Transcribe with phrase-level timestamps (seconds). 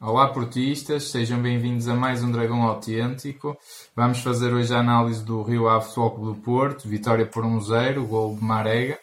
[0.00, 3.58] Olá portistas, sejam bem-vindos a mais um Dragão Autêntico.
[3.96, 8.06] Vamos fazer hoje a análise do Rio Ave Futebol Clube do Porto, vitória por 1-0,
[8.06, 8.96] gol de Marega.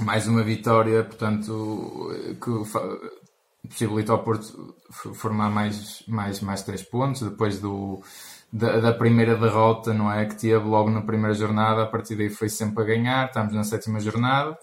[0.00, 2.10] Mais uma vitória, portanto,
[2.42, 8.02] que possibilita ao Porto formar mais, mais, mais três pontos, depois do,
[8.52, 10.26] da, da, primeira derrota, não é?
[10.26, 13.62] Que teve logo na primeira jornada, a partir daí foi sempre a ganhar, estamos na
[13.62, 14.58] sétima jornada.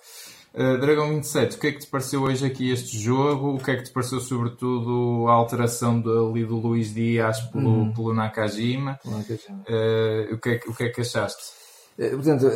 [0.53, 3.55] Uh, Dragão 27, o que é que te pareceu hoje aqui este jogo?
[3.55, 7.69] O que é que te pareceu, sobretudo, a alteração do, ali do Luís Dias pelo,
[7.69, 7.93] uhum.
[7.93, 8.99] pelo Nakajima?
[9.05, 11.59] Uh, o, que é, o que é que achaste?
[11.99, 12.49] Eh, portanto,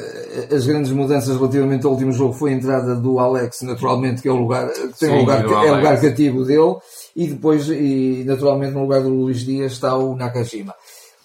[0.55, 4.31] as grandes mudanças relativamente ao último jogo foi a entrada do Alex, naturalmente, que é
[4.31, 6.77] o lugar, tem Sim, lugar, é o lugar cativo dele,
[7.13, 10.73] e depois, e naturalmente, no lugar do Luís Dias está o Nakajima.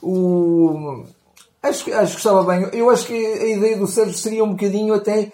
[0.03, 1.05] O...
[1.63, 2.69] Acho, acho que estava bem.
[2.73, 5.33] Eu acho que a ideia do Sérgio seria um bocadinho até eh,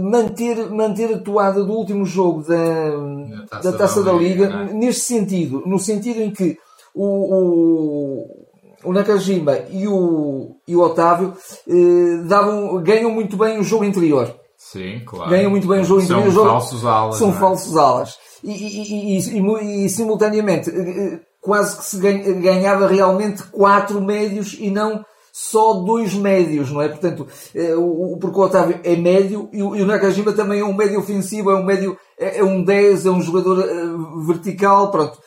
[0.00, 4.70] manter, manter a toada do último jogo da, taça da Taça da, da Liga, Liga
[4.70, 4.74] é?
[4.74, 6.58] neste sentido, no sentido em que
[6.94, 8.46] o, o,
[8.84, 11.34] o Nakajima e o, e o Otávio
[11.68, 14.34] eh, davam, ganham muito bem o jogo interior.
[14.56, 15.30] Sim, claro.
[15.30, 16.32] Ganham muito bem o jogo interior.
[16.32, 17.16] São falsos alas.
[17.16, 17.32] São é?
[17.32, 18.18] falsos alas.
[18.42, 25.04] E, e, e, e, simultaneamente, eh, quase que se ganhava realmente quatro médios e não
[25.32, 26.88] só dois médios, não é?
[26.88, 30.98] Portanto, é, o, porque o Otávio é médio e o, Nakajima também é um médio
[30.98, 35.18] ofensivo, é um médio, é, é um 10, é um jogador uh, vertical, pronto.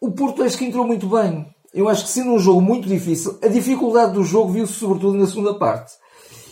[0.00, 1.46] O Porto acho que entrou muito bem.
[1.74, 5.26] Eu acho que sendo um jogo muito difícil, a dificuldade do jogo viu-se sobretudo na
[5.26, 5.92] segunda parte.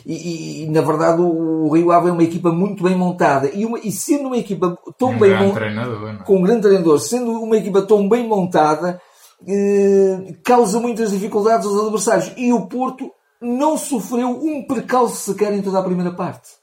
[0.05, 3.67] E, e, e, na verdade o Rio Ave é uma equipa muito bem montada e,
[3.67, 7.57] uma, e sendo uma equipa tão um bem montada com um grande treinador, sendo uma
[7.59, 8.99] equipa tão bem montada,
[9.47, 12.33] eh, causa muitas dificuldades aos adversários.
[12.37, 13.11] E o Porto
[13.41, 16.61] não sofreu um percalço sequer em toda a primeira parte.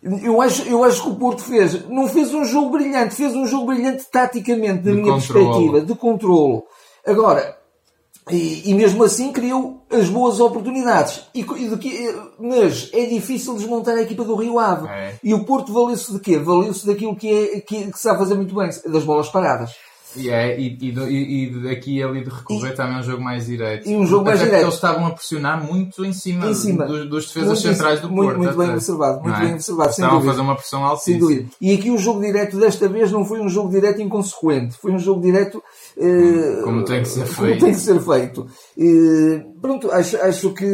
[0.00, 3.46] Eu acho, eu acho que o Porto fez, não fez um jogo brilhante, fez um
[3.46, 5.46] jogo brilhante taticamente, na de minha controlo.
[5.46, 6.64] perspectiva, de controlo.
[7.04, 7.58] Agora,
[8.30, 11.22] e, e, mesmo assim criou as boas oportunidades.
[11.34, 14.86] E, e que, mas é difícil desmontar a equipa do Rio Ave.
[14.88, 15.14] É.
[15.22, 16.38] E o Porto valeu-se de quê?
[16.38, 19.72] Valeu-se daquilo que, é, que, que sabe fazer muito bem, das bolas paradas.
[20.20, 23.88] E, é, e, e, e daqui ali de recorrer também é um jogo mais direto.
[23.88, 24.62] E um jogo mais direto.
[24.62, 26.86] eles estavam a pressionar muito em cima, em cima.
[26.86, 28.38] Dos, dos defesas muito, centrais do muito, Porto.
[28.38, 29.40] Muito bem observado, muito é?
[29.40, 29.90] bem observado.
[29.90, 31.48] Estavam a fazer uma pressão altíssima.
[31.60, 34.76] E aqui o jogo direto desta vez não foi um jogo direto inconsequente.
[34.76, 35.62] Foi um jogo direto
[35.96, 37.36] uh, como tem que ser feito.
[37.36, 38.46] Como tem que ser feito.
[38.76, 40.66] Uh, pronto, acho, acho que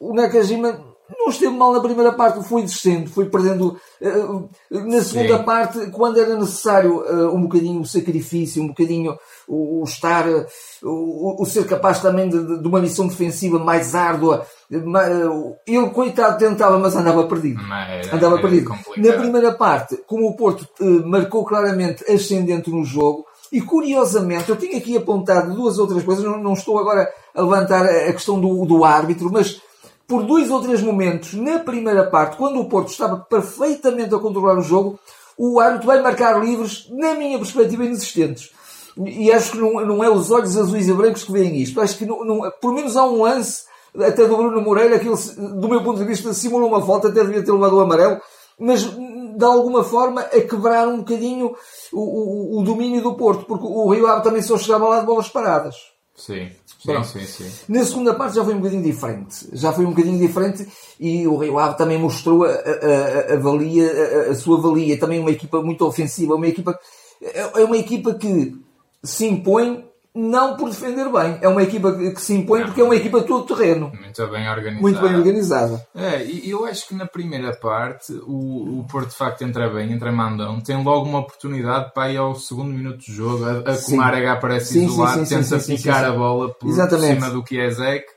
[0.00, 0.93] o Nakajima
[1.24, 3.78] não esteve mal na primeira parte, foi descendo, foi perdendo.
[4.00, 5.44] Uh, na segunda Sim.
[5.44, 9.16] parte, quando era necessário uh, um bocadinho o sacrifício, um bocadinho
[9.48, 10.46] o, estar, uh,
[10.82, 16.78] o, o, ser capaz também de, de, uma missão defensiva mais árdua, ele, coitado, tentava,
[16.78, 17.60] mas andava perdido.
[17.62, 18.68] Era, andava era perdido.
[18.68, 19.04] Complicado.
[19.04, 20.68] Na primeira parte, como o Porto
[21.06, 26.38] marcou claramente ascendente no jogo, e curiosamente, eu tinha aqui apontado duas outras coisas, não,
[26.38, 29.60] não estou agora a levantar a questão do, do árbitro, mas
[30.06, 34.58] por dois ou três momentos na primeira parte, quando o Porto estava perfeitamente a controlar
[34.58, 34.98] o jogo,
[35.36, 38.50] o árbitro vai marcar livres, na minha perspectiva, inexistentes.
[38.96, 41.80] E acho que não, não é os olhos azuis e brancos que veem isto.
[41.80, 43.64] Acho que não, não, por menos há um lance,
[43.98, 47.24] até do Bruno Moreira, que ele, do meu ponto de vista, simula uma falta, até
[47.24, 48.20] devia ter levado o amarelo,
[48.58, 51.56] mas de alguma forma a quebrar um bocadinho
[51.92, 55.06] o, o, o domínio do Porto, porque o Rio Ave também só chegava lá de
[55.06, 55.74] bolas paradas.
[56.16, 56.50] Sim.
[56.78, 57.50] Sim, sim, sim.
[57.68, 59.48] Na segunda parte já foi um bocadinho diferente.
[59.52, 60.66] Já foi um bocadinho diferente
[61.00, 63.90] e o Rio Ave também mostrou a, a, a, valia,
[64.28, 64.98] a, a, sua valia.
[64.98, 66.78] Também uma equipa muito ofensiva, uma equipa,
[67.22, 68.54] é, é uma equipa que
[69.02, 71.38] se impõe não por defender bem.
[71.40, 73.90] É uma equipa que se impõe não, porque é uma equipa todo terreno.
[73.98, 74.80] Muito bem organizada.
[74.80, 75.86] Muito bem organizada.
[75.94, 79.92] É, e eu acho que na primeira parte o, o Porto de facto entra bem,
[79.92, 83.82] entra mandão, tem logo uma oportunidade para ir ao segundo minuto de jogo, a, a
[83.82, 87.14] Comarega aparece sim, isolado, sim, sim, tenta picar a bola por Exatamente.
[87.14, 88.14] cima do que é Zeke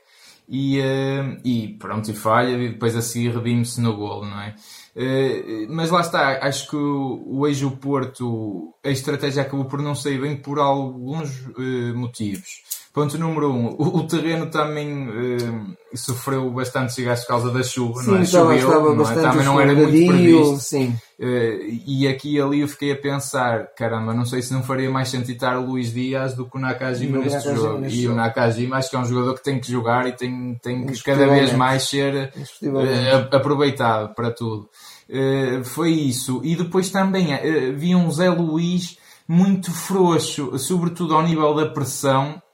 [0.48, 4.54] e, uh, e pronto, e falha, e depois a seguir redime-se no golo, não é?
[4.98, 9.94] Uh, mas lá está, acho que o, o Eixo Porto, a estratégia acabou por não
[9.94, 12.64] sair bem por alguns uh, motivos.
[12.98, 18.02] Ponto número um, o, o terreno também uh, sofreu bastante desgaste por causa da chuva,
[18.02, 18.22] sim, não é?
[18.22, 19.30] Estava, Choveu, estava não é?
[19.30, 20.56] também não era muito previsto.
[20.56, 20.96] Sim.
[21.16, 24.90] Uh, e aqui e ali eu fiquei a pensar, caramba, não sei se não faria
[24.90, 27.78] mais sentido estar o Luís Dias do que o Nakajima neste Nakajima jogo.
[27.78, 28.14] Neste e jogo.
[28.14, 31.00] o Nakajima acho que é um jogador que tem que jogar e tem, tem que
[31.00, 34.68] cada vez mais ser uh, aproveitado para tudo.
[35.08, 36.40] Uh, foi isso.
[36.42, 38.98] E depois também uh, vi um Zé Luís
[39.28, 42.47] muito frouxo, sobretudo ao nível da pressão eh,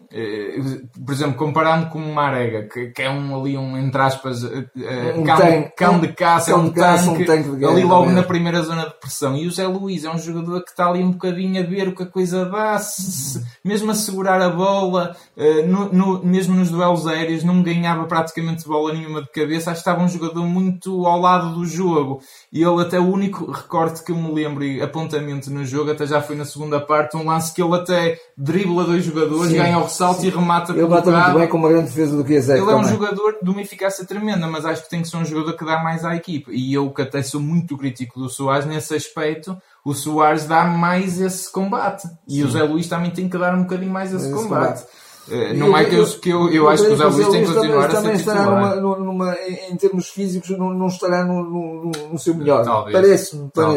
[1.05, 5.15] por exemplo, comparando com o Marega, que, que é um ali, um, entre aspas, eh,
[5.17, 5.73] Um cão, tanque.
[5.77, 8.03] cão de caça, é Cão um de caça, um tanque, tanque de guerra, ali logo
[8.07, 8.17] mesmo.
[8.17, 9.37] na primeira zona de pressão.
[9.37, 11.95] E o Zé Luís é um jogador que está ali um bocadinho a ver o
[11.95, 16.55] que a coisa dá, se- se- mesmo a segurar a bola, eh, no- no- mesmo
[16.55, 19.71] nos duelos aéreos, não ganhava praticamente bola nenhuma de cabeça.
[19.73, 22.21] Acho que estava um jogador muito ao lado do jogo.
[22.53, 26.07] E ele até o único recorte que eu me lembro e apontamento no jogo, até
[26.07, 29.79] já foi na segunda parte, um lance que ele até dribla dois jogadores, Sim, ganha
[29.79, 32.71] o ressalto e remata Ele bate muito bem com uma grande defesa do Chiesek Ele
[32.71, 32.91] é um também.
[32.93, 35.83] jogador de uma eficácia tremenda, mas acho que tem que ser um jogador que dá
[35.83, 36.51] mais à equipa.
[36.53, 41.21] E eu que até sou muito crítico do Soares nesse aspecto, o Soares dá mais
[41.21, 42.09] esse combate.
[42.29, 44.81] E o Zé Luís também tem que dar um bocadinho mais esse, Esse combate.
[44.83, 44.87] combate.
[45.31, 47.53] Eh, Não é que eu, que eu, eu acho que o Zé Luís tem que
[47.55, 48.45] continuar a ser também estará
[48.77, 49.37] numa, numa,
[49.71, 52.65] em termos físicos, não, não estará no, no, no seu melhor.
[52.93, 53.75] Parece-me, pronto.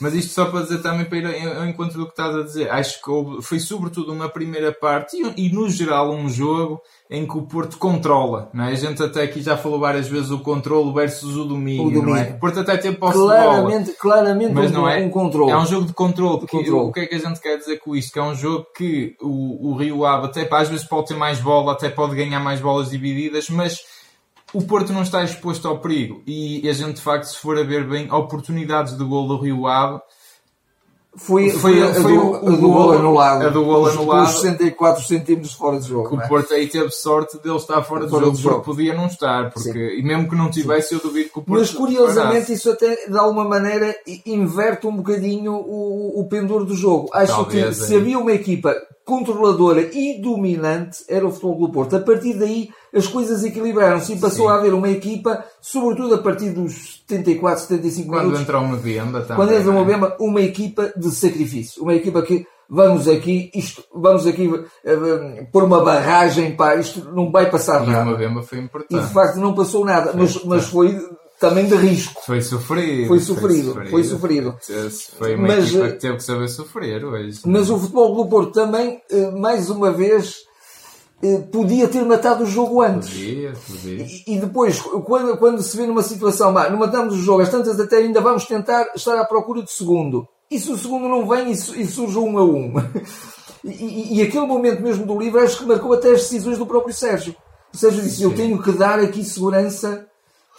[0.00, 2.70] Mas isto só para dizer também para ir ao encontro do que estás a dizer.
[2.70, 6.80] Acho que foi sobretudo uma primeira parte e, e no geral um jogo
[7.12, 8.48] em que o Porto controla.
[8.54, 8.72] Não é?
[8.72, 11.86] A gente até aqui já falou várias vezes o controle versus o domínio.
[11.86, 12.08] O domínio.
[12.08, 12.30] Não é?
[12.30, 13.36] O Porto até teve posse de bola.
[13.36, 14.98] Claramente, claramente Mas um, não é?
[14.98, 15.52] um controle.
[15.52, 16.38] É um jogo de controle.
[16.38, 16.88] Porque controle.
[16.88, 18.14] O que é que a gente quer dizer com isto?
[18.14, 21.38] Que é um jogo que o, o Rio Ave até às vezes pode ter mais
[21.38, 23.80] bola, até pode ganhar mais bolas divididas, mas
[24.54, 26.22] o Porto não está exposto ao perigo.
[26.26, 29.66] E a gente, de facto, se for a ver bem, oportunidades de gol do Rio
[29.66, 30.00] Ave,
[31.14, 33.42] Foi, Foi- foi, a, foi do, o- a o do gol- gol anulado.
[33.46, 34.24] a do gol anulado.
[34.28, 36.08] Os 64 centímetros fora de jogo.
[36.08, 36.24] que não é?
[36.24, 38.54] o Porto aí teve sorte dele estar fora, Fora do do jogo, jogo.
[38.64, 39.50] porque podia não estar.
[39.52, 43.06] Porque, e mesmo que não tivesse, eu duvido que o Porto Mas curiosamente isso até
[43.06, 43.94] de alguma maneira
[44.24, 47.10] inverte um bocadinho o, o pendor do jogo.
[47.12, 47.98] Acho Talvez, que se é.
[47.98, 51.96] havia uma equipa controladora e dominante era o Futebol do Porto.
[51.96, 54.52] A partir daí as coisas equilibraram-se e passou Sim.
[54.52, 59.20] a haver uma equipa, sobretudo a partir dos 74, 75 Quando minutos, entra uma venda
[59.22, 59.36] também.
[59.36, 59.84] quando entra uma é?
[59.84, 61.82] Bemba, uma equipa de sacrifício.
[61.82, 64.50] Uma equipa que vamos aqui, isto, vamos aqui
[64.84, 68.08] eh, pôr uma barragem, pá, isto não vai passar E nada.
[68.10, 69.04] uma venda foi E importante.
[69.06, 70.98] de facto não passou nada, mas, mas foi
[71.42, 72.22] também de risco.
[72.24, 73.08] Foi sofrido.
[73.08, 74.56] Foi sofrido, foi sofrido.
[75.18, 77.40] Foi uma Mas, equipa eh, que teve que saber sofrer hoje.
[77.44, 80.36] Mas o Futebol do Porto também, eh, mais uma vez,
[81.20, 83.08] eh, podia ter matado o jogo antes.
[83.08, 84.06] Podia, podia.
[84.06, 87.48] E e depois, quando, quando se vê numa situação, "Bah, não matamos o jogo, às
[87.50, 90.24] tantas até ainda vamos tentar estar à procura do segundo.
[90.48, 92.74] E se o segundo não vem e, e surge um a um?
[93.64, 96.92] E, e- aquele momento mesmo do livro acho que marcou até as decisões do próprio
[96.92, 97.32] Sérgio.
[97.72, 98.36] O Sérgio disse, eu Sim.
[98.36, 100.04] tenho que dar aqui segurança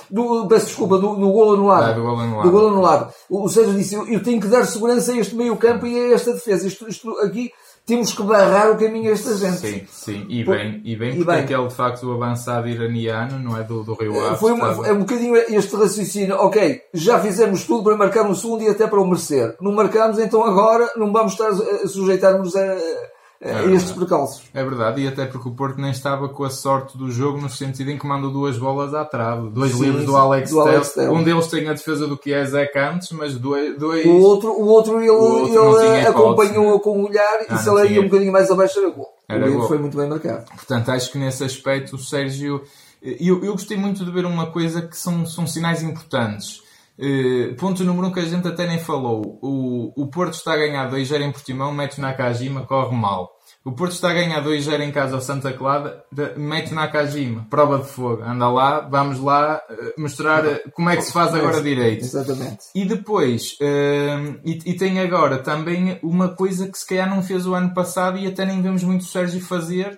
[0.09, 1.83] do, peço desculpa, do, do gol anulado.
[1.85, 2.43] Ah, do gol anulado.
[2.45, 3.13] Do gol anulado.
[3.29, 5.97] O o Sérgio disse, eu, eu tenho que dar segurança a este meio campo e
[6.11, 6.67] a esta defesa.
[6.67, 7.51] Isto, isto aqui,
[7.85, 9.57] temos que barrar o caminho a esta gente.
[9.57, 10.25] Sim, sim.
[10.29, 11.41] E Por- bem, e bem e porque bem.
[11.43, 14.37] aquele de facto o avançado iraniano, não é do, do Rio Ave.
[14.37, 16.35] Foi uma, estava- é um bocadinho este raciocínio.
[16.37, 19.55] Ok, já fizemos tudo para marcar um segundo e até para o merecer.
[19.59, 22.77] Não marcamos, então agora não vamos estar a sujeitar-nos a,
[23.51, 24.43] a estes precalços.
[24.53, 27.49] É verdade, e até porque o Porto nem estava com a sorte do jogo, no
[27.49, 29.49] sentido em que mandou duas bolas à trave.
[29.49, 30.93] Dois Sim, livros do Alex, do Alex Telles.
[30.93, 31.11] Telles.
[31.11, 33.77] Um deles tem a defesa do Chiesek antes, mas dois.
[33.77, 34.05] dois...
[34.05, 36.79] O outro, o outro ele, outro não tinha ele hipótese, acompanhou né?
[36.79, 39.09] com o olhar Ah, e se ele ia um bocadinho mais abaixo era gol.
[39.27, 40.45] Era o livro foi muito bem marcado.
[40.45, 42.61] Portanto, acho que nesse aspecto o Sérgio.
[43.01, 46.61] Eu, eu gostei muito de ver uma coisa que são, são sinais importantes.
[46.97, 49.39] Eh, ponto número um que a gente até nem falou.
[49.41, 53.31] O, o Porto está a ganhar 2-0 em Portimão, mete na Nakajima, corre mal.
[53.65, 56.03] O Porto está a ganhar 2-0 em casa ao Santa Clara,
[56.35, 58.21] mete na Nakajima, prova de fogo.
[58.21, 62.03] Anda lá, vamos lá eh, mostrar eh, como é que se faz agora direito.
[62.03, 62.65] Exatamente.
[62.75, 67.47] E depois, hum, e, e tem agora também uma coisa que se calhar não fez
[67.47, 69.97] o ano passado e até nem vemos muito o Sérgio fazer.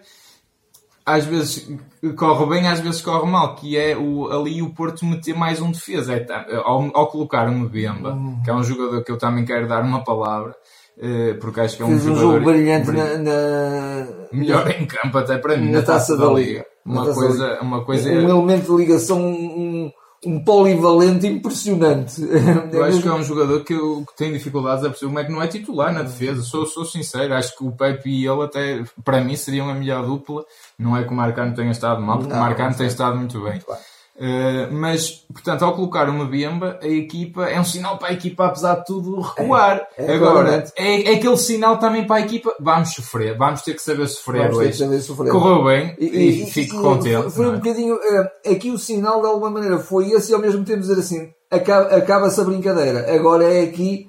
[1.06, 1.70] Às vezes
[2.18, 5.70] corre bem, às vezes corre mal, que é o, ali o Porto meter mais um
[5.72, 6.14] defesa.
[6.14, 9.68] É, ta- ao, ao colocar um Mbemba, que é um jogador que eu também quero
[9.68, 10.56] dar uma palavra,
[11.00, 13.18] eh, porque acho que é um Fez um jogador jogo brilhante brilhante.
[13.20, 16.66] na, na- melhor em campo até para mim, na taça da Liga.
[16.84, 19.92] Uma Na Taça da coisa, uma coisa um elemento de ligação, um,
[20.26, 22.22] um polivalente impressionante.
[22.72, 25.32] Eu acho que é um jogador que, que tem dificuldades a perceber como é que
[25.32, 26.42] não é titular na defesa.
[26.42, 30.06] Sou, sou sincero, acho que o Pepe e ele até, para mim, seriam a melhor
[30.06, 30.46] dupla.
[30.78, 33.40] Não é que o Marcano tenha estado mal, porque Não, o Marcano tem estado muito
[33.42, 33.60] bem.
[33.60, 33.82] Claro.
[34.18, 38.46] Uh, mas, portanto, ao colocar uma Bemba, a equipa é um sinal para a equipa,
[38.46, 39.86] apesar de tudo, recuar.
[39.98, 43.74] É, é, Agora, é, é aquele sinal também para a equipa, vamos sofrer, vamos ter
[43.74, 44.78] que saber sofrer Vamos ter que hoje.
[44.78, 45.32] saber sofrer.
[45.34, 47.30] Correu bem e, fico contente.
[47.30, 47.58] Foi, não um é?
[47.58, 48.00] bocadinho.
[48.02, 51.30] eh, aqui o sinal, de alguma maneira, foi esse e ao mesmo tempo dizer assim:
[51.52, 53.14] acaba- acaba-se a brincadeira.
[53.14, 54.08] Agora é aqui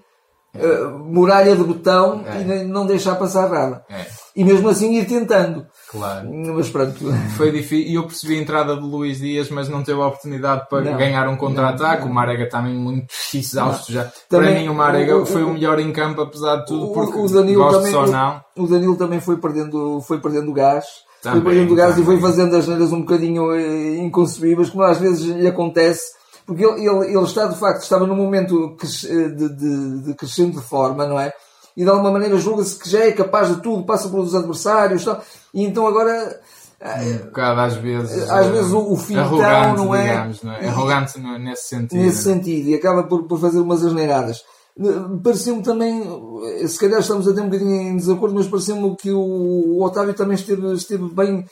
[0.54, 2.42] eh, muralha de botão É.
[2.42, 3.84] e não deixar passar nada.
[3.90, 5.66] É, E mesmo assim ir tentando.
[5.90, 6.28] Claro.
[6.55, 6.95] Mas pronto.
[7.37, 7.88] Foi difícil.
[7.90, 10.97] E eu percebi a entrada de Luís Dias, mas não teve a oportunidade para Não.
[10.99, 12.05] ganhar um contra-ataque.
[12.07, 14.11] O Marega também muito exausto já.
[14.28, 17.19] Também, para mim, o Marega o- foi o melhor em campo, apesar de tudo, porque
[17.19, 18.40] o Danilo também, ou não.
[18.57, 20.85] o Danilo também foi perdendo, foi perdendo gás.
[21.23, 24.99] Também, foi perdendo gás e foi fazendo as neiras um bocadinho eh, inconcebíveis, como às
[24.99, 26.02] vezes lhe acontece,
[26.47, 30.62] porque ele, ele, ele está de facto, estava num momento de, de, de crescente de
[30.62, 31.33] forma, não é?
[31.76, 35.23] E de alguma maneira julga-se que já é capaz de tudo, passa pelos adversários, tal,
[35.52, 36.40] e então agora
[36.83, 40.68] um bocado às vezes às vezes o, o fintão não é, digamos, não é?
[40.68, 44.42] arrogante nesse sentido nesse sentido e acaba por, por fazer umas asneiradas.
[45.25, 46.02] Pareceu-me também
[46.68, 50.12] se calhar estamos a ter um bocadinho em desacordo mas pareceu-me que o, o Otávio
[50.12, 51.47] também esteve, esteve bem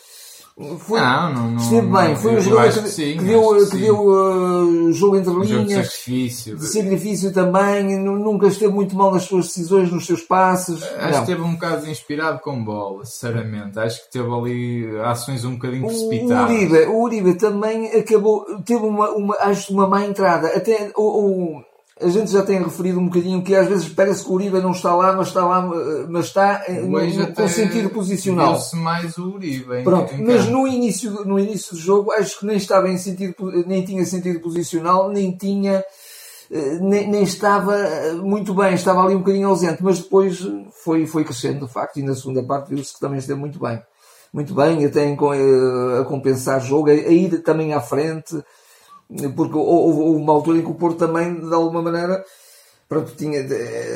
[0.78, 3.76] foi, não, não, não, esteve bem, foi um jogador que, sim, que, deu, que, que
[3.76, 9.12] deu uh, jogo entre linhas, jogo de sacrifício, de sacrifício também, nunca esteve muito mal
[9.12, 10.80] nas suas decisões, nos seus passes.
[10.80, 11.11] Acho não.
[11.11, 13.76] que esteve um bocado inspirado com bola, sinceramente.
[13.80, 16.49] Acho que teve ali ações um bocadinho precipitadas.
[16.49, 20.46] O Uribe, o Uribe também acabou, teve uma, uma, acho uma má entrada.
[20.56, 21.64] Até o, o
[22.00, 24.72] a gente já tem referido um bocadinho que às vezes parece que o Uribe não
[24.72, 25.62] está lá, mas está lá,
[26.08, 28.58] mas está no, com sentido posicional.
[28.58, 29.84] se mais o Uribe.
[29.84, 33.34] Pronto, mas no início, no início do jogo acho que nem estava em sentido,
[33.66, 35.84] nem tinha sentido posicional, nem tinha,
[36.50, 40.40] eh, nem, nem estava eh, muito bem, estava ali um bocadinho ausente, mas depois
[40.82, 43.80] foi, foi crescendo de facto e na segunda parte viu-se que também esteve muito bem.
[44.32, 48.34] Muito bem, até eh, a compensar jogo, a ir também à frente,
[49.34, 52.25] porque houve, houve uma altura em que o Porto também, de alguma maneira,
[52.88, 53.40] pronto, tinha,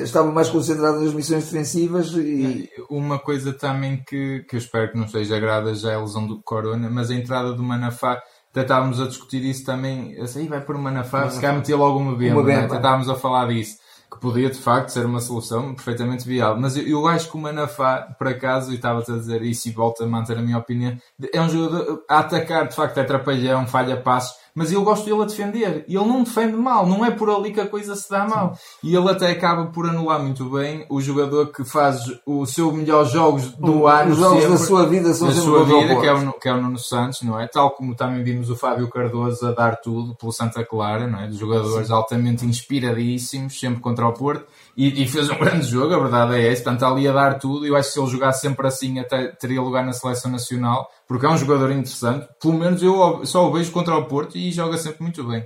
[0.03, 2.69] estava mais concentrado nas missões defensivas e...
[2.91, 6.27] Uma coisa também que, que eu espero que não seja grada já é a lesão
[6.27, 10.61] do Corona, mas a entrada do Manafá, até estávamos a discutir isso também, assim, vai
[10.61, 12.65] por o Manafá, se calhar meter logo uma bemba, uma né?
[12.65, 13.77] até estávamos a falar disso,
[14.11, 17.41] que podia de facto ser uma solução perfeitamente viável, mas eu, eu acho que o
[17.41, 20.97] Manafá, por acaso, e estava-te a dizer isso e volto a manter a minha opinião,
[21.33, 25.23] é um jogador a atacar, de facto é trapalhão, falha passos, mas eu gosto dele
[25.23, 25.85] a defender.
[25.87, 28.57] E ele não defende mal, não é por ali que a coisa se dá mal.
[28.57, 28.89] Sim.
[28.89, 33.05] E ele até acaba por anular muito bem o jogador que faz o seu melhor
[33.05, 34.11] jogos do o, ano.
[34.11, 36.53] Os jogos sempre, da sua vida são da sua vida, que é, o, que é
[36.53, 37.47] o Nuno Santos, não é?
[37.47, 41.29] Tal como também vimos o Fábio Cardoso a dar tudo pelo Santa Clara, não é?
[41.29, 41.93] Dos jogadores Sim.
[41.93, 44.45] altamente inspiradíssimos, sempre contra o Porto.
[44.79, 46.63] E, e, fez um grande jogo, a verdade é essa.
[46.63, 47.67] Portanto, ali a dar tudo.
[47.67, 51.27] Eu acho que se ele jogasse sempre assim, até teria lugar na seleção nacional, porque
[51.27, 52.29] é um jogador interessante.
[52.41, 55.45] Pelo menos eu só o vejo contra o Porto e joga sempre muito bem.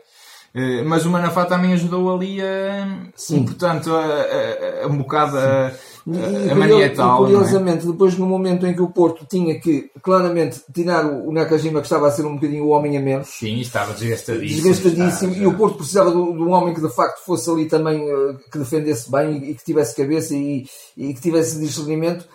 [0.54, 2.86] Eh, mas o Manafá também ajudou ali a,
[3.16, 3.44] Sim.
[3.46, 5.72] portanto, a, a, a um bocado a,
[6.06, 7.22] e, a mania tal.
[7.22, 7.32] E é?
[7.34, 7.90] curiosamente, é?
[7.90, 12.08] depois no momento em que o Porto tinha que claramente tirar o Nakajima, que estava
[12.08, 13.28] a ser um bocadinho o homem a menos.
[13.28, 14.62] Sim, estava desgastadíssimo.
[14.62, 15.34] Desgastadíssimo.
[15.34, 18.58] e o Porto precisava de, um homem que de facto fosse ali também, eh, que
[18.58, 20.66] defendesse bem e, que tivesse cabeça e,
[20.96, 22.26] e que tivesse discernimento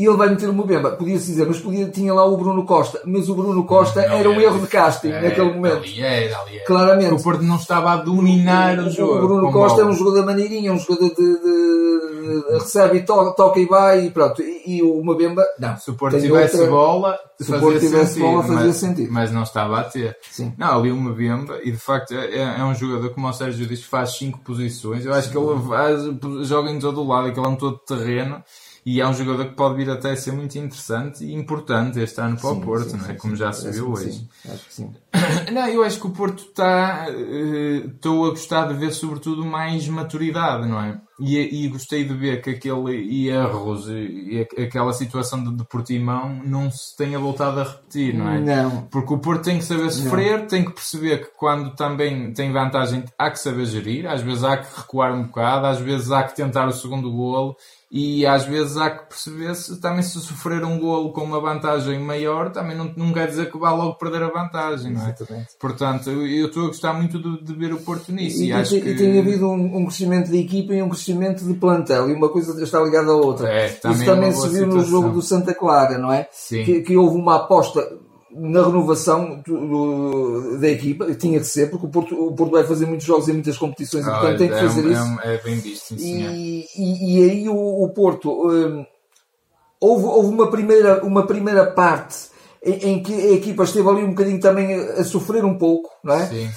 [0.00, 0.92] e ele vai meter o Mbemba.
[0.92, 3.02] Podia-se dizer, mas podia, tinha lá o Bruno Costa.
[3.04, 5.76] Mas o Bruno Costa não, era um erro de casting é, naquele momento.
[5.76, 6.64] Ali era, ali era.
[6.64, 7.12] Claramente.
[7.12, 9.18] O Porto não estava a dominar o, o jogo.
[9.18, 11.89] O Bruno Costa é um jogador maneirinho, é um jogador de, de
[12.52, 14.42] recebe e toca, toca, e vai e pronto.
[14.42, 15.76] E, e o Mbemba, não.
[15.76, 19.12] Se o Porto tivesse outra, bola, se o Porto tivesse sentido, bola, fazia mas, sentido.
[19.12, 20.16] Mas não estava a ter.
[20.30, 20.52] Sim.
[20.56, 23.84] Não, ali o Mbemba, e de facto é, é, um jogador, como o Sérgio disse,
[23.84, 25.04] faz 5 posições.
[25.04, 25.32] Eu acho Sim.
[25.32, 28.42] que ele faz, joga em todo o lado, aquele é um todo terreno
[28.84, 32.20] e é um jogador que pode vir até a ser muito interessante e importante este
[32.20, 33.08] ano para sim, o Porto, sim, não é?
[33.08, 34.26] Sim, Como já se viu hoje.
[34.48, 34.90] Acho que sim.
[35.52, 37.06] Não, eu acho que o Porto está.
[37.10, 41.00] Uh, estou a gostar de ver, sobretudo, mais maturidade, não é?
[41.20, 46.40] E, e gostei de ver que aquele erros e, e aquela situação de, de Portimão
[46.42, 48.40] não se tenha voltado a repetir, não é?
[48.40, 48.82] Não.
[48.90, 50.46] Porque o Porto tem que saber sofrer, não.
[50.46, 54.56] tem que perceber que quando também tem vantagem há que saber gerir, às vezes há
[54.56, 57.54] que recuar um bocado, às vezes há que tentar o segundo golo
[57.90, 61.98] e às vezes há que perceber se também se sofrer um golo com uma vantagem
[61.98, 64.94] maior, também não, não quer dizer que vá logo perder a vantagem, é?
[64.94, 65.48] Exatamente.
[65.58, 68.44] Portanto, eu estou a gostar muito de, de ver o Porto nisso.
[68.44, 68.94] E, e, e, que...
[68.94, 72.62] tem havido um, um, crescimento de equipa e um crescimento de plantel, e uma coisa
[72.62, 73.48] está ligada à outra.
[73.48, 74.76] É, também Isso também é se viu situação.
[74.76, 76.28] no jogo do Santa Clara, não é?
[76.30, 76.62] Sim.
[76.62, 77.80] Que, que houve uma aposta
[78.32, 82.86] na renovação do, da equipa, tinha que ser, porque o Porto, o Porto vai fazer
[82.86, 85.20] muitos jogos em muitas competições e portanto tem que é fazer um, isso.
[85.22, 88.86] É, é bem visto, sim, e, e, e, aí o, o Porto um,
[89.80, 92.30] houve, houve uma, primeira, uma primeira parte
[92.62, 95.90] em, em, que a equipa esteve ali um bocadinho também a, a sofrer um pouco,
[96.04, 96.26] não é?
[96.26, 96.50] Sim,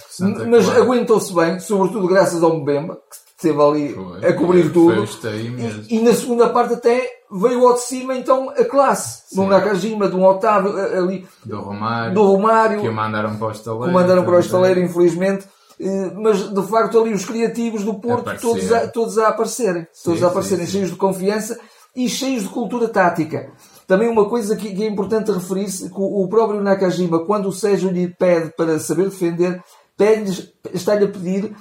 [0.47, 5.05] Mas aguentou-se bem, sobretudo graças ao Mbemba, que esteve ali foi, a cobrir tudo.
[5.89, 9.23] E, e, na segunda parte até veio ao de cima então a classe.
[9.27, 9.35] Sim.
[9.35, 11.27] De um Nakajima, de um Otávio ali.
[11.45, 12.13] Do Romário.
[12.13, 12.81] Do Romário.
[12.81, 13.83] Que o mandaram para o estaleiro.
[13.85, 15.45] Que o mandaram para o estaleiro, infelizmente.
[15.79, 19.87] Eh, mas de facto ali os criativos do Porto todos a, todos a aparecerem.
[20.03, 21.59] Todos sim, a aparecerem, sim, cheios de confiança
[21.95, 23.51] e cheios de cultura tática.
[23.87, 27.51] Também uma coisa que, que é importante referir-se, que o, o próprio Nakajima, quando o
[27.51, 29.61] Sérgio lhe pede para saber defender,
[29.97, 31.55] pede está-lhe a pedir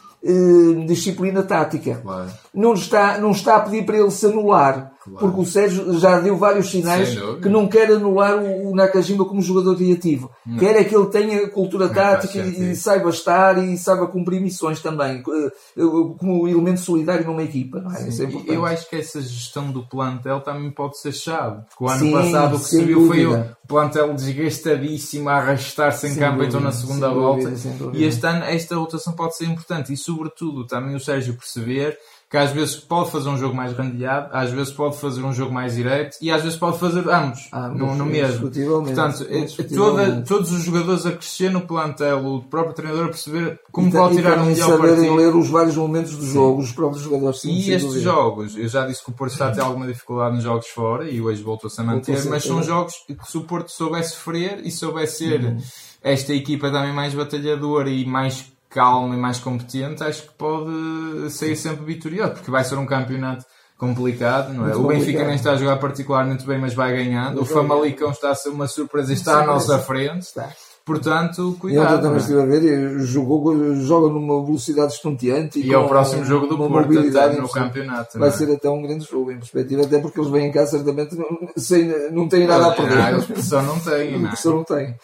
[0.87, 2.01] disciplina tática.
[2.03, 2.31] Claro.
[2.55, 5.19] Não, está, não está a pedir para ele se anular, Claro.
[5.19, 9.77] porque o Sérgio já deu vários sinais que não quer anular o, Nakajima como jogador
[9.77, 10.31] criativo.
[10.59, 14.41] Quer é que ele tenha cultura Não faz tática e, saiba estar e saiba cumprir
[14.41, 15.83] missões também, eh,
[16.19, 17.81] como elemento solidário numa equipa.
[17.81, 18.03] Não é?
[18.03, 21.63] É eu acho que essa gestão do plantel também pode ser chave.
[21.69, 26.07] Porque o ano Sim, passado o que se viu foi o plantel desgastadíssimo a arrastar-se
[26.07, 27.51] em Sem campo dúvida, então na segunda volta.
[27.51, 27.99] dúvida.
[27.99, 29.93] e este ano esta rotação pode ser importante.
[29.93, 31.99] E sobretudo também o Sérgio perceber
[32.33, 35.53] que às vezes pode fazer um jogo mais randeado, às vezes pode fazer um jogo
[35.53, 38.51] mais direto e às vezes pode fazer ambos, Ambos, no, no mesmo.
[38.51, 39.75] Portanto, é- indiscutivelmente.
[39.77, 43.93] toda, todos os jogadores a crescer no plantel, o próprio treinador a perceber como E
[43.93, 45.15] pode e tirar um também melhor saberem partido.
[45.17, 47.41] ler os vários momentos do jogo, os próprios jogadores.
[47.43, 48.01] sim, E estes dúvida.
[48.03, 51.11] jogos, eu já disse que o Porto está a ter alguma dificuldade nos jogos fora
[51.11, 54.13] e hoje voltou-se a manter, Voltou-se a mas são jogos que se o Porto soubesse
[54.15, 55.59] sofrer e soubesse ser Uhum.
[56.03, 61.57] esta equipa também mais batalhadora e mais calma e mais competente, acho que pode sair
[61.57, 63.45] sempre vitorioso, porque vai ser um campeonato
[63.79, 64.69] complicado, não é?
[64.69, 65.27] Muito o Benfica complicado.
[65.27, 67.41] nem está a jogar particularmente bem, mas vai ganhando.
[67.41, 70.23] O Famalicão está a ser uma surpresa e está à nossa frente.
[70.23, 70.51] Está.
[70.85, 71.89] Portanto, E ontem cuidado.
[72.03, 72.19] também não é?
[72.19, 75.61] estive a ver, e jogou, joga numa velocidade estonteante.
[75.61, 78.19] E é o próximo jogo do Porto mobilidade até no campeonato.
[78.19, 78.39] Vai não é?
[78.39, 81.27] ser até um grande jogo, em perspectiva, até porque eles vêm cá certamente não,
[81.57, 82.99] sem, não têm nada a Ah, perder.
[83.15, 84.97] a pressão não tem, não A pessoa não tem.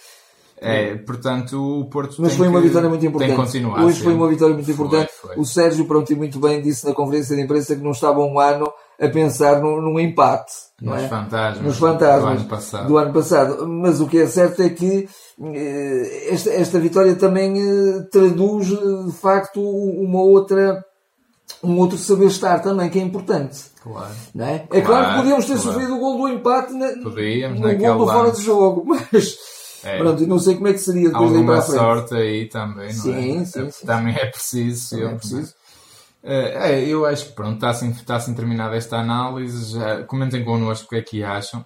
[0.60, 3.28] É, portanto, o Porto Mas tem foi uma que- vitória muito importante.
[3.28, 3.78] Tem que continuar.
[3.84, 4.14] Hoje foi sempre.
[4.14, 5.12] uma vitória muito Foi, importante.
[5.20, 5.36] foi.
[5.36, 8.38] O Sérgio, pronto, e muito bem, disse na conferência de imprensa que não estava um
[8.38, 10.52] ano a pensar num, num empate.
[10.82, 11.08] Não Nos é?
[11.08, 11.64] fantasmas.
[11.66, 12.86] nos fantasmas do ano passado.
[12.88, 13.68] do ano passado.
[13.68, 15.08] Mas o que é certo é que
[15.54, 20.84] eh, esta, esta vitória também eh, traduz eh, de facto uma outra
[21.62, 23.58] um outro saber estar também que é importante.
[23.82, 24.14] Claro.
[24.34, 24.66] Não é?
[24.70, 25.68] é claro que Claro, podíamos ter claro.
[25.72, 28.40] sofrido o gol do empate na, Podíamos, no gol do fora lance.
[28.40, 29.36] de jogo, mas
[29.85, 29.99] É.
[29.99, 31.78] pronto, eu não sei como é que seria depois daí para Alguma frente.
[31.78, 33.44] sorte aí também, não Sim, é?
[33.44, 33.87] sim, sim.
[33.87, 34.90] Também é preciso.
[34.90, 35.54] Também é sempre, preciso.
[36.23, 39.73] É, é, eu acho que pronto, está assim, está assim terminada esta análise.
[39.78, 41.64] Já, comentem connosco o que é que acham.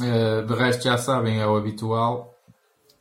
[0.00, 2.34] É, de resto, já sabem, é o habitual.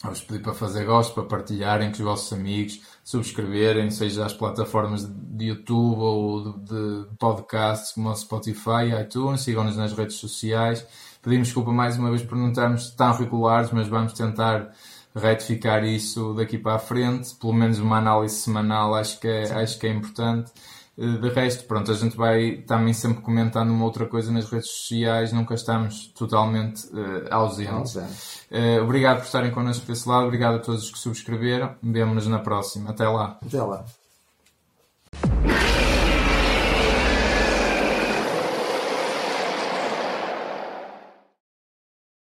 [0.03, 2.79] Vos pedir para fazer gosto, para partilharem com os vossos amigos,
[3.09, 9.75] subscreverem, seja as plataformas de YouTube ou de, de podcasts como o Spotify, iTunes, sigam-nos
[9.75, 10.85] nas redes sociais.
[11.19, 14.69] Pedimos desculpa mais uma vez por não estarmos tão regulares, mas vamos tentar
[15.15, 17.33] retificar isso daqui para a frente.
[17.33, 20.51] Pelo menos uma análise semanal acho que é, acho que é importante.
[20.99, 24.69] Eh, De resto, pronto, a gente vai também sempre comentando uma outra coisa nas redes
[24.69, 27.95] sociais, nunca estamos totalmente eh, ausentes.
[28.51, 31.75] Eh, obrigado por estarem connosco desse lado, obrigado a todos os que subscreveram.
[31.81, 32.89] Vemo-nos na próxima.
[32.89, 33.39] Até lá.
[33.45, 33.85] Até lá.